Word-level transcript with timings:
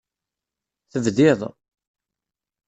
Tebdiḍ. 0.91 1.39